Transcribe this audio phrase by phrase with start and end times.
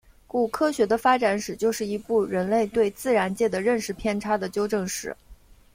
[0.25, 5.15] 故科学的发展史就是一部人类对自然界的认识偏差的纠正史。